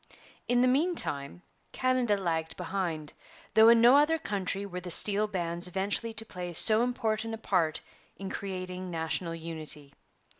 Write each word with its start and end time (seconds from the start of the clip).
In 0.47 0.61
the 0.61 0.67
meantime 0.67 1.43
Canada 1.73 2.17
lagged 2.17 2.57
behind, 2.57 3.13
though 3.53 3.69
in 3.69 3.81
no 3.81 3.95
other 3.97 4.17
country 4.17 4.65
were 4.65 4.81
the 4.81 4.89
steel 4.89 5.27
bands 5.27 5.67
eventually 5.67 6.11
to 6.15 6.25
play 6.25 6.51
so 6.53 6.81
important 6.81 7.35
a 7.35 7.37
part 7.37 7.81
in 8.17 8.27
creating 8.27 8.89
national 8.89 9.35
unity. 9.35 9.93